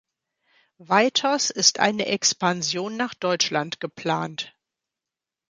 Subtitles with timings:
[0.79, 4.55] Weiters ist eine Expansion nach Deutschland geplant.